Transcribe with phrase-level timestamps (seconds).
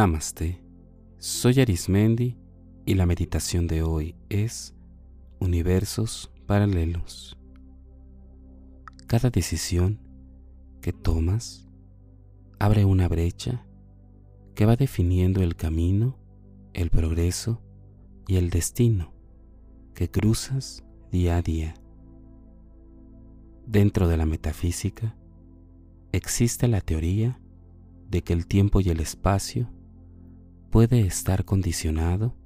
[0.00, 0.64] Namaste.
[1.18, 2.38] Soy Arismendi
[2.86, 4.74] y la meditación de hoy es
[5.40, 7.36] Universos Paralelos.
[9.06, 10.00] Cada decisión
[10.80, 11.68] que tomas
[12.58, 13.66] abre una brecha
[14.54, 16.16] que va definiendo el camino,
[16.72, 17.60] el progreso
[18.26, 19.12] y el destino
[19.94, 20.82] que cruzas
[21.12, 21.74] día a día.
[23.66, 25.14] Dentro de la metafísica
[26.12, 27.38] existe la teoría
[28.08, 29.68] de que el tiempo y el espacio
[30.70, 32.36] puede estar condicionado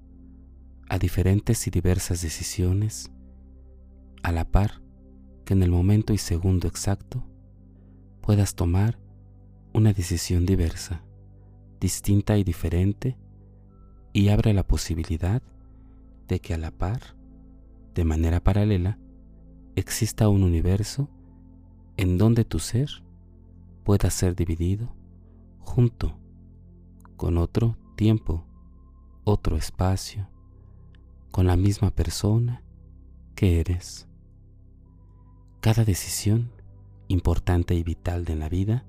[0.89, 3.13] a diferentes y diversas decisiones
[4.23, 4.83] a la par
[5.45, 7.23] que en el momento y segundo exacto
[8.23, 8.99] puedas tomar
[9.75, 11.05] una decisión diversa,
[11.81, 13.19] distinta y diferente
[14.15, 15.43] y abre la posibilidad
[16.27, 17.17] de que a la par,
[17.95, 18.99] de manera paralela,
[19.77, 21.11] exista un universo
[21.99, 22.89] en donde tu ser
[23.85, 24.95] pueda ser dividido
[25.59, 26.19] junto
[27.17, 28.45] con otro tiempo,
[29.25, 30.29] otro espacio,
[31.31, 32.63] con la misma persona
[33.35, 34.09] que eres.
[35.61, 36.51] Cada decisión
[37.09, 38.87] importante y vital de la vida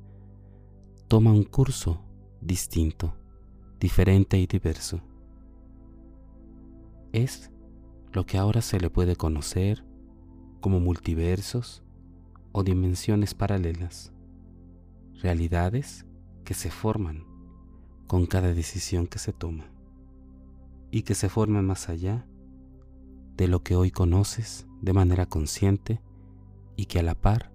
[1.08, 2.02] toma un curso
[2.42, 3.16] distinto,
[3.80, 5.02] diferente y diverso.
[7.14, 7.52] Es
[8.12, 9.86] lo que ahora se le puede conocer
[10.60, 11.84] como multiversos
[12.52, 14.12] o dimensiones paralelas,
[15.22, 16.06] realidades
[16.44, 17.35] que se forman
[18.08, 19.66] con cada decisión que se toma
[20.92, 22.26] y que se forma más allá
[23.36, 26.02] de lo que hoy conoces de manera consciente
[26.76, 27.52] y que a la par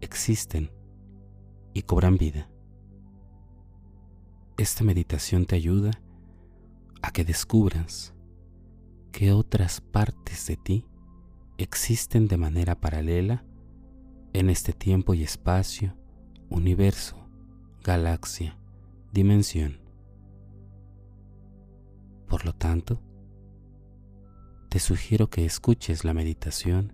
[0.00, 0.70] existen
[1.72, 2.50] y cobran vida.
[4.56, 5.90] Esta meditación te ayuda
[7.02, 8.14] a que descubras
[9.12, 10.86] que otras partes de ti
[11.58, 13.44] existen de manera paralela
[14.32, 15.96] en este tiempo y espacio,
[16.50, 17.16] universo,
[17.84, 18.58] galaxia,
[19.14, 19.78] dimensión.
[22.28, 23.00] Por lo tanto,
[24.68, 26.92] te sugiero que escuches la meditación,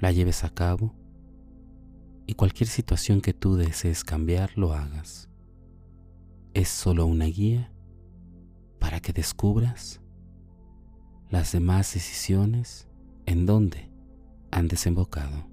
[0.00, 0.94] la lleves a cabo
[2.26, 5.28] y cualquier situación que tú desees cambiar lo hagas.
[6.54, 7.70] Es solo una guía
[8.78, 10.00] para que descubras
[11.28, 12.88] las demás decisiones
[13.26, 13.92] en donde
[14.50, 15.46] han desembocado.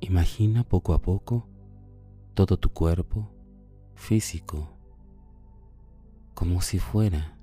[0.00, 1.48] Imagina poco a poco
[2.34, 3.28] todo tu cuerpo
[3.96, 4.68] físico
[6.34, 7.36] como si fuera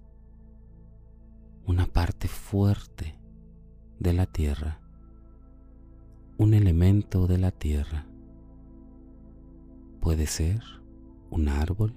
[1.65, 3.19] una parte fuerte
[3.99, 4.79] de la tierra,
[6.37, 8.05] un elemento de la tierra.
[9.99, 10.63] Puede ser
[11.29, 11.93] un árbol,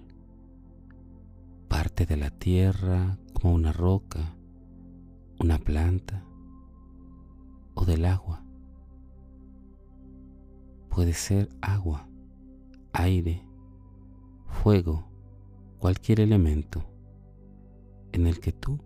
[1.69, 4.35] parte de la tierra como una roca,
[5.39, 6.25] una planta
[7.75, 8.48] o del agua
[10.99, 12.09] puede ser agua,
[12.93, 13.45] aire,
[14.49, 15.09] fuego,
[15.79, 16.85] cualquier elemento
[18.11, 18.81] en el que tú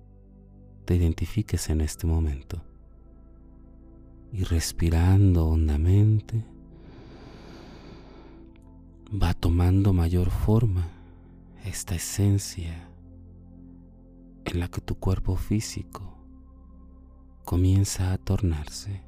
[0.84, 2.62] te identifiques en este momento.
[4.31, 6.45] Y respirando hondamente,
[9.11, 10.91] va tomando mayor forma
[11.65, 12.91] esta esencia
[14.45, 16.15] en la que tu cuerpo físico
[17.47, 19.03] comienza a tornarse.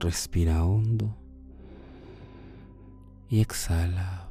[0.00, 1.16] Respira hondo
[3.28, 4.28] y exhala.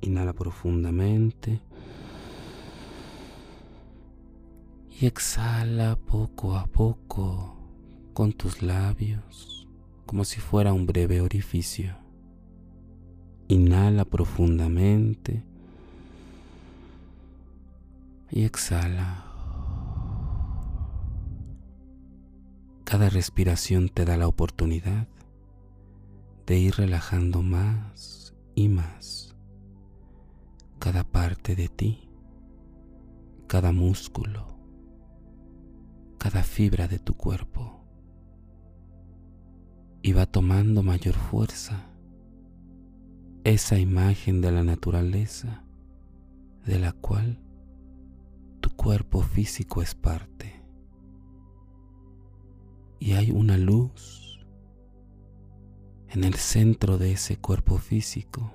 [0.00, 1.60] Inhala profundamente
[5.00, 7.56] y exhala poco a poco
[8.14, 9.68] con tus labios
[10.06, 11.96] como si fuera un breve orificio.
[13.48, 15.44] Inhala profundamente
[18.30, 19.24] y exhala.
[22.84, 25.08] Cada respiración te da la oportunidad
[26.46, 29.36] de ir relajando más y más
[30.78, 32.08] cada parte de ti,
[33.48, 34.56] cada músculo,
[36.18, 37.84] cada fibra de tu cuerpo
[40.02, 41.90] y va tomando mayor fuerza
[43.42, 45.64] esa imagen de la naturaleza
[46.64, 47.40] de la cual
[48.60, 50.62] tu cuerpo físico es parte.
[53.00, 54.25] Y hay una luz
[56.08, 58.52] en el centro de ese cuerpo físico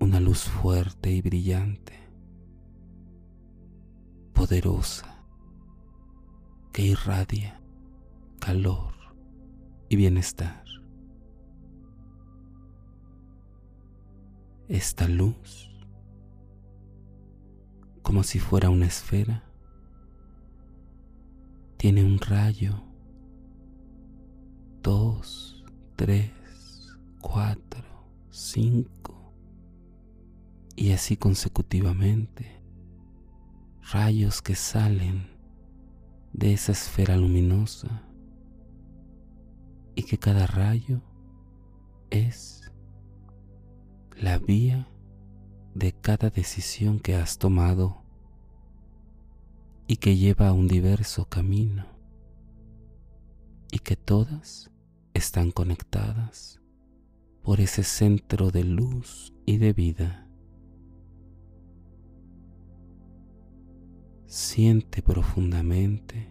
[0.00, 1.94] una luz fuerte y brillante,
[4.32, 5.24] poderosa,
[6.72, 7.60] que irradia
[8.38, 8.94] calor
[9.88, 10.64] y bienestar.
[14.68, 15.70] Esta luz,
[18.02, 19.44] como si fuera una esfera,
[21.76, 22.82] tiene un rayo,
[24.82, 25.55] dos,
[25.96, 26.30] tres,
[27.22, 27.82] cuatro,
[28.30, 29.32] cinco.
[30.76, 32.62] Y así consecutivamente.
[33.90, 35.28] Rayos que salen
[36.32, 38.02] de esa esfera luminosa.
[39.94, 41.00] Y que cada rayo
[42.10, 42.70] es
[44.14, 44.88] la vía
[45.74, 48.02] de cada decisión que has tomado.
[49.88, 51.86] Y que lleva a un diverso camino.
[53.70, 54.70] Y que todas
[55.16, 56.60] están conectadas
[57.42, 60.28] por ese centro de luz y de vida.
[64.26, 66.28] Siente profundamente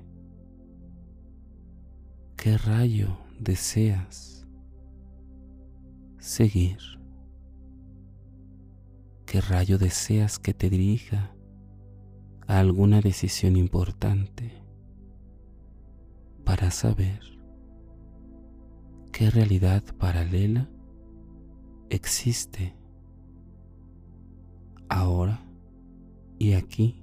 [2.36, 4.46] qué rayo deseas
[6.20, 6.80] seguir,
[9.26, 11.36] qué rayo deseas que te dirija
[12.48, 14.52] a alguna decisión importante
[16.44, 17.35] para saber
[19.16, 20.70] qué realidad paralela
[21.90, 22.76] existe
[24.90, 25.40] ahora
[26.38, 27.02] y aquí,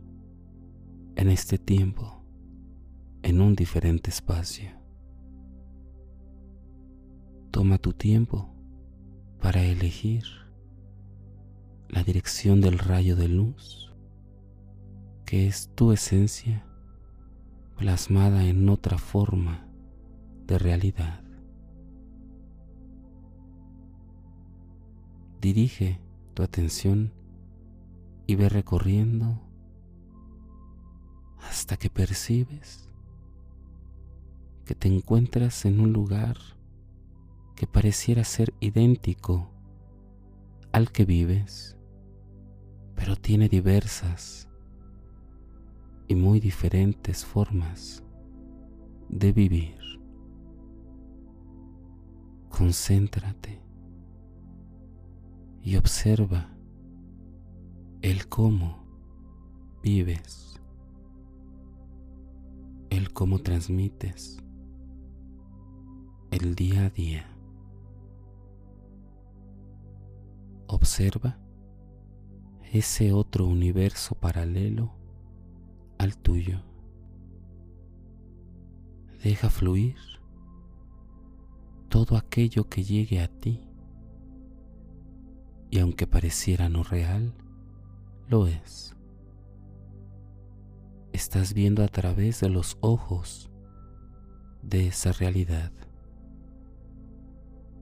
[1.17, 2.23] en este tiempo,
[3.23, 4.69] en un diferente espacio.
[7.51, 8.55] Toma tu tiempo
[9.41, 10.25] para elegir
[11.89, 13.91] la dirección del rayo de luz,
[15.25, 16.67] que es tu esencia
[17.79, 19.67] plasmada en otra forma
[20.47, 21.32] de realidad.
[25.43, 25.99] Dirige
[26.35, 27.13] tu atención
[28.29, 29.43] y ve recorriendo
[31.41, 32.89] hasta que percibes
[34.65, 36.37] que te encuentras en un lugar
[37.57, 39.51] que pareciera ser idéntico
[40.71, 41.77] al que vives,
[42.95, 44.49] pero tiene diversas
[46.07, 48.05] y muy diferentes formas
[49.09, 49.81] de vivir.
[52.49, 53.62] Concéntrate
[55.63, 56.51] y observa
[58.01, 58.85] el cómo
[59.81, 60.61] vives,
[62.91, 64.39] el cómo transmites
[66.33, 67.29] el día a día.
[70.67, 71.39] Observa
[72.73, 74.93] ese otro universo paralelo
[75.99, 76.63] al tuyo.
[79.23, 79.97] Deja fluir
[81.89, 83.72] todo aquello que llegue a ti
[85.73, 87.33] y aunque pareciera no real,
[88.29, 88.95] lo es.
[91.15, 93.51] Estás viendo a través de los ojos
[94.61, 95.73] de esa realidad,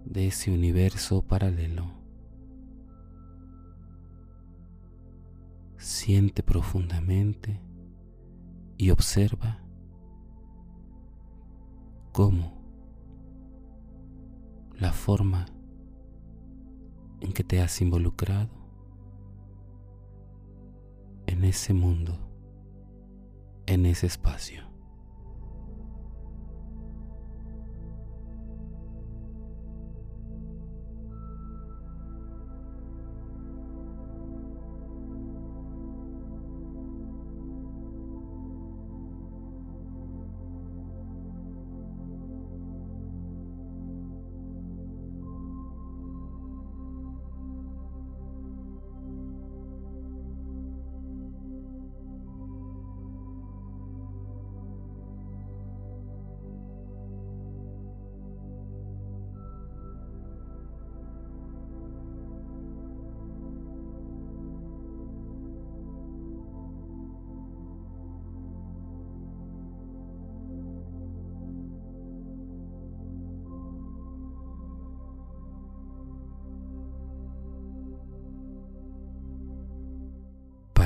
[0.04, 1.90] de ese universo paralelo.
[5.76, 7.60] Siente profundamente
[8.76, 9.64] y observa
[12.12, 12.52] cómo
[14.78, 15.46] la forma
[17.20, 18.50] en que te has involucrado
[21.26, 22.18] en ese mundo,
[23.66, 24.69] en ese espacio.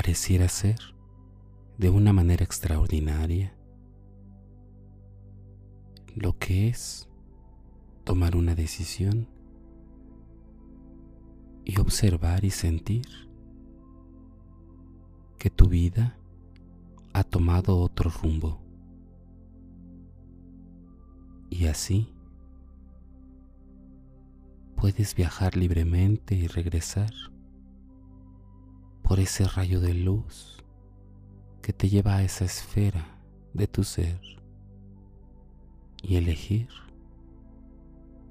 [0.05, 0.77] Pareciera ser
[1.79, 3.55] de una manera extraordinaria
[6.13, 7.09] lo que es
[8.03, 9.27] tomar una decisión
[11.63, 13.07] y observar y sentir
[15.39, 16.19] que tu vida
[17.13, 18.61] ha tomado otro rumbo.
[21.49, 22.13] Y así
[24.75, 27.11] puedes viajar libremente y regresar
[29.07, 30.57] por ese rayo de luz
[31.61, 33.05] que te lleva a esa esfera
[33.53, 34.19] de tu ser
[36.01, 36.69] y elegir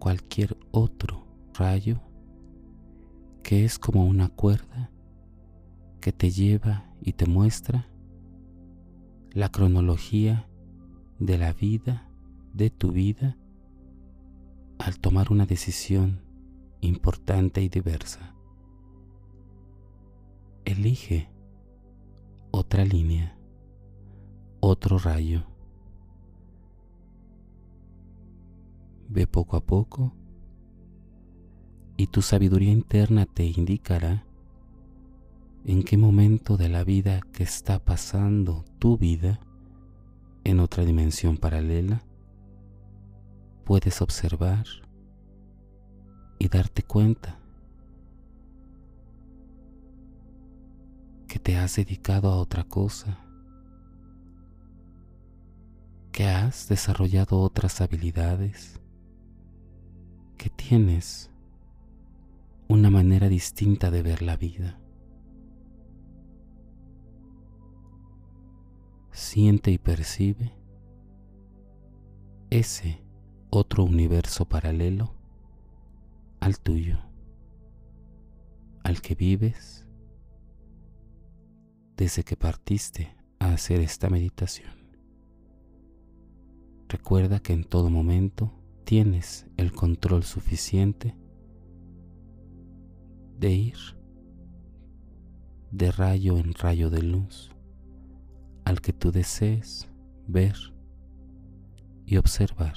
[0.01, 2.01] cualquier otro rayo
[3.45, 4.91] que es como una cuerda
[6.01, 7.89] que te lleva y te muestra
[9.31, 10.49] la cronología
[11.21, 12.11] de la vida,
[12.53, 13.37] de tu vida,
[14.79, 16.21] al tomar una decisión
[16.81, 18.34] importante y diversa.
[20.65, 21.29] Elige
[22.51, 23.37] otra línea,
[24.61, 25.45] otro rayo.
[29.09, 30.15] Ve poco a poco
[31.97, 34.25] y tu sabiduría interna te indicará
[35.65, 39.41] en qué momento de la vida que está pasando tu vida
[40.45, 42.03] en otra dimensión paralela
[43.65, 44.65] puedes observar
[46.39, 47.44] y darte cuenta
[51.35, 53.19] que te has dedicado a otra cosa,
[56.13, 58.81] que has desarrollado otras habilidades,
[60.37, 61.33] que tienes
[62.69, 64.79] una manera distinta de ver la vida.
[69.11, 70.53] Siente y percibe
[72.51, 73.05] ese
[73.51, 75.17] otro universo paralelo
[76.39, 77.01] al tuyo,
[78.85, 79.84] al que vives
[81.97, 84.73] desde que partiste a hacer esta meditación.
[86.89, 88.53] Recuerda que en todo momento
[88.85, 91.17] tienes el control suficiente
[93.39, 93.79] de ir
[95.71, 97.51] de rayo en rayo de luz
[98.65, 99.89] al que tú desees
[100.27, 100.57] ver
[102.07, 102.75] y observar.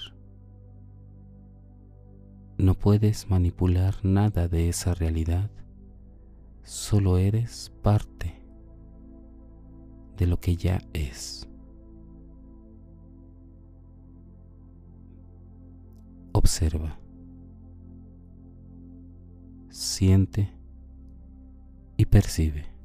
[2.58, 5.52] No puedes manipular nada de esa realidad,
[6.64, 8.17] solo eres parte
[10.18, 11.48] de lo que ya es.
[16.34, 17.00] Observa,
[19.70, 20.54] siente
[21.98, 22.77] y percibe.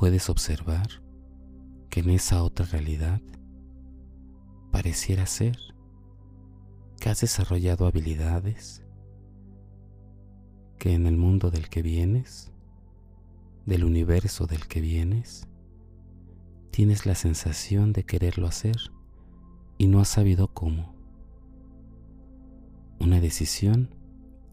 [0.00, 0.88] Puedes observar
[1.90, 3.20] que en esa otra realidad
[4.70, 5.58] pareciera ser
[6.98, 8.82] que has desarrollado habilidades
[10.78, 12.50] que en el mundo del que vienes,
[13.66, 15.46] del universo del que vienes,
[16.70, 18.78] tienes la sensación de quererlo hacer
[19.76, 20.94] y no has sabido cómo.
[23.00, 23.94] Una decisión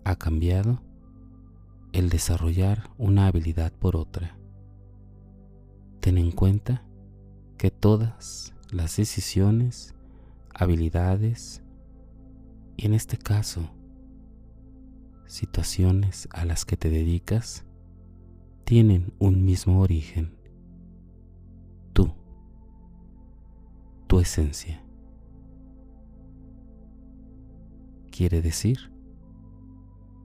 [0.03, 0.81] ha cambiado
[1.93, 4.37] el desarrollar una habilidad por otra
[6.07, 6.85] ten en cuenta
[7.57, 9.93] que todas las decisiones,
[10.53, 11.61] habilidades
[12.77, 13.69] y en este caso
[15.25, 17.65] situaciones a las que te dedicas
[18.63, 20.37] tienen un mismo origen.
[21.91, 22.13] Tú,
[24.07, 24.81] tu esencia.
[28.11, 28.93] Quiere decir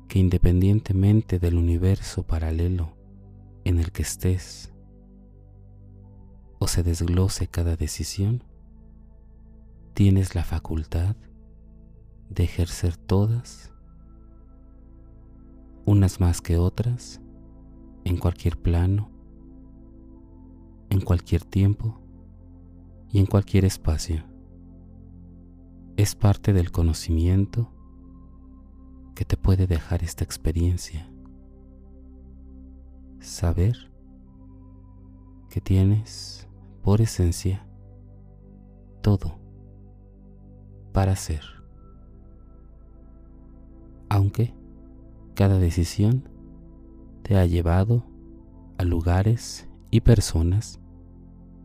[0.07, 2.97] que independientemente del universo paralelo
[3.65, 4.72] en el que estés
[6.63, 8.45] o se desglose cada decisión,
[9.95, 11.17] tienes la facultad
[12.31, 13.73] de ejercer todas,
[15.85, 17.21] unas más que otras,
[18.05, 19.11] en cualquier plano,
[20.89, 22.01] en cualquier tiempo
[23.11, 24.23] y en cualquier espacio.
[25.97, 27.73] Es parte del conocimiento
[29.17, 31.13] que te puede dejar esta experiencia.
[33.19, 33.91] Saber
[35.51, 36.49] que tienes
[36.83, 37.67] por esencia,
[39.01, 39.39] todo
[40.93, 41.43] para ser.
[44.09, 44.55] Aunque
[45.35, 46.29] cada decisión
[47.23, 48.05] te ha llevado
[48.79, 50.81] a lugares y personas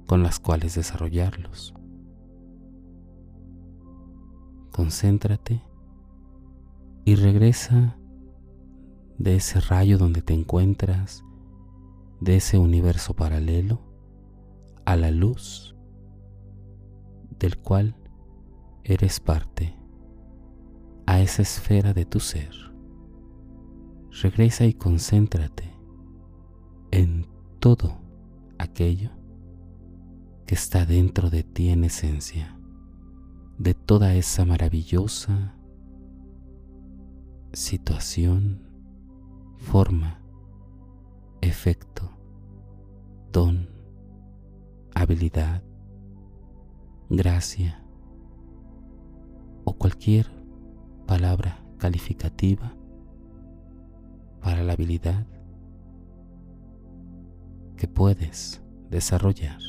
[0.07, 1.73] con las cuales desarrollarlos.
[4.71, 5.61] Concéntrate
[7.03, 7.97] y regresa
[9.17, 11.23] de ese rayo donde te encuentras,
[12.21, 13.86] de ese universo paralelo
[14.87, 15.75] a la luz
[17.39, 17.97] del cual
[18.85, 19.75] eres parte,
[21.05, 22.53] a esa esfera de tu ser.
[24.21, 25.73] Regresa y concéntrate
[26.91, 27.27] en
[27.59, 27.99] todo
[28.57, 29.11] aquello
[30.45, 32.57] que está dentro de ti en esencia,
[33.57, 35.53] de toda esa maravillosa
[37.51, 38.61] situación,
[39.57, 40.21] forma,
[41.41, 42.09] efecto,
[43.33, 43.76] don,
[45.01, 45.63] habilidad,
[47.09, 47.83] gracia
[49.63, 50.27] o cualquier
[51.05, 52.73] palabra calificativa
[54.41, 55.27] para la habilidad
[57.75, 59.59] que puedes desarrollar.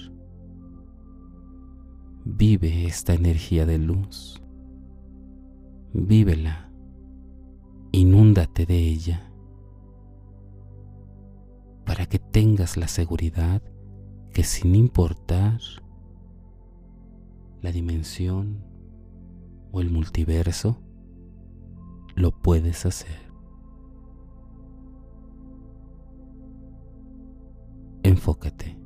[2.24, 4.42] Vive esta energía de luz.
[5.92, 6.70] Vívela.
[7.92, 9.32] Inúndate de ella
[11.84, 13.62] para que tengas la seguridad
[14.38, 15.58] que sin importar
[17.60, 18.62] la dimensión
[19.72, 20.80] o el multiverso,
[22.14, 23.32] lo puedes hacer.
[28.04, 28.78] Enfócate.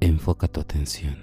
[0.00, 1.16] Enfoca tu atención.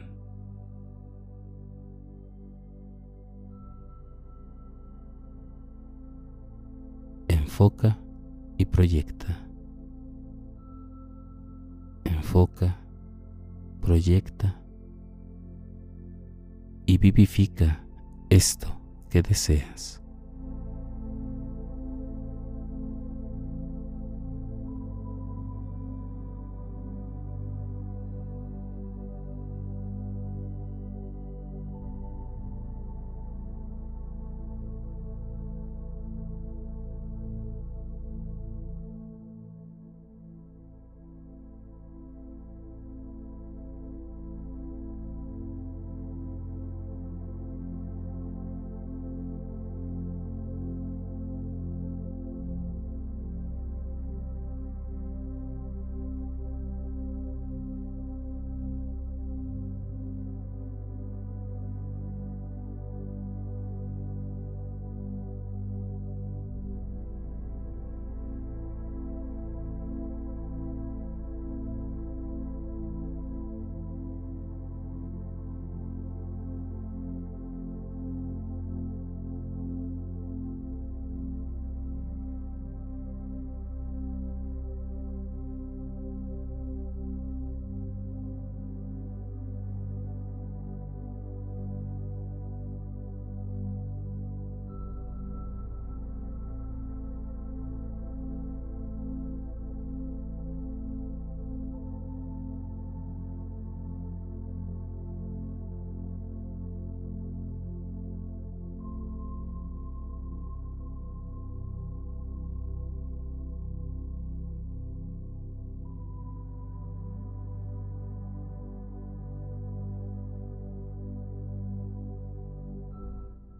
[7.27, 7.99] Enfoca
[8.57, 9.50] y proyecta.
[12.31, 12.79] Enfoca,
[13.81, 14.57] proyecta
[16.85, 17.85] y vivifica
[18.29, 18.69] esto
[19.09, 20.00] que deseas.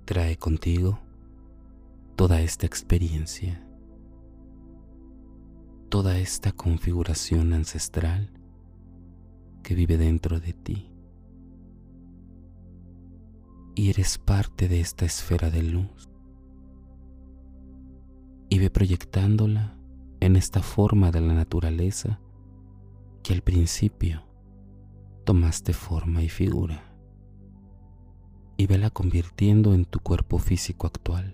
[0.06, 1.00] Trae contigo
[2.16, 3.66] toda esta experiencia,
[5.90, 8.32] toda esta configuración ancestral
[9.64, 10.92] que vive dentro de ti.
[13.76, 16.10] Y eres parte de esta esfera de luz.
[18.50, 19.78] Y ve proyectándola
[20.20, 22.20] en esta forma de la naturaleza
[23.24, 24.24] que al principio
[25.24, 26.91] tomaste forma y figura
[28.62, 31.34] y vela convirtiendo en tu cuerpo físico actual.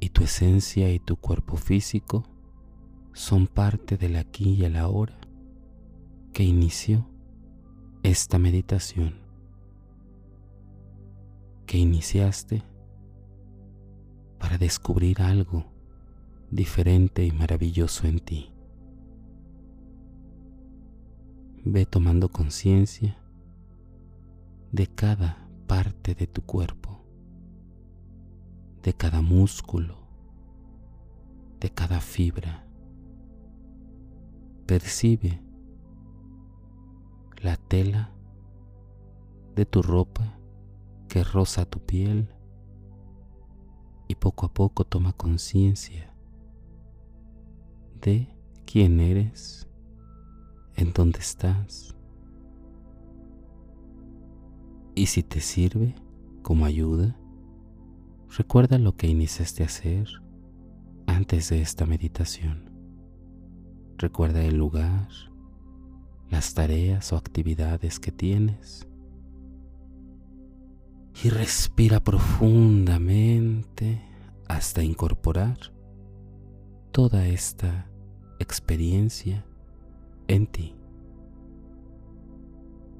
[0.00, 2.24] Y tu esencia y tu cuerpo físico
[3.12, 5.18] son parte del aquí y el ahora
[6.32, 7.06] que inició
[8.02, 9.16] esta meditación,
[11.66, 12.62] que iniciaste
[14.38, 15.66] para descubrir algo
[16.50, 18.54] diferente y maravilloso en ti.
[21.62, 23.18] Ve tomando conciencia
[24.72, 27.04] de cada parte de tu cuerpo,
[28.82, 29.96] de cada músculo,
[31.60, 32.66] de cada fibra.
[34.66, 35.40] Percibe
[37.42, 38.12] la tela
[39.54, 40.38] de tu ropa
[41.08, 42.28] que roza tu piel
[44.08, 46.12] y poco a poco toma conciencia
[48.00, 48.28] de
[48.66, 49.68] quién eres,
[50.74, 51.95] en dónde estás
[54.96, 55.94] y si te sirve
[56.42, 57.14] como ayuda,
[58.36, 60.08] recuerda lo que iniciaste a hacer
[61.06, 62.70] antes de esta meditación.
[63.98, 65.08] Recuerda el lugar,
[66.30, 68.88] las tareas o actividades que tienes.
[71.22, 74.02] Y respira profundamente
[74.48, 75.58] hasta incorporar
[76.90, 77.90] toda esta
[78.38, 79.44] experiencia
[80.26, 80.74] en ti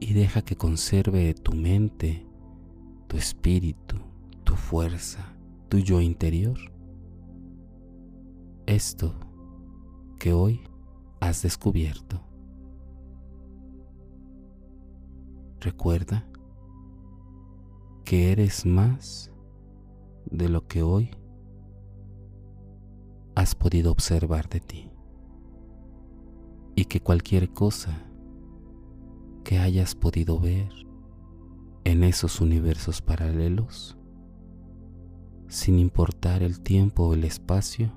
[0.00, 2.26] y deja que conserve tu mente,
[3.08, 3.96] tu espíritu,
[4.44, 5.36] tu fuerza,
[5.68, 6.58] tu yo interior.
[8.66, 9.14] Esto
[10.18, 10.60] que hoy
[11.20, 12.20] has descubierto.
[15.60, 16.28] Recuerda
[18.04, 19.32] que eres más
[20.30, 21.10] de lo que hoy
[23.34, 24.90] has podido observar de ti
[26.74, 28.05] y que cualquier cosa
[29.46, 30.68] que hayas podido ver
[31.84, 33.96] en esos universos paralelos,
[35.46, 37.96] sin importar el tiempo o el espacio,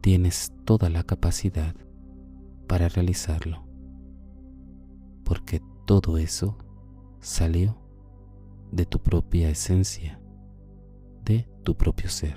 [0.00, 1.76] tienes toda la capacidad
[2.66, 3.64] para realizarlo,
[5.22, 6.58] porque todo eso
[7.20, 7.78] salió
[8.72, 10.20] de tu propia esencia,
[11.24, 12.36] de tu propio ser.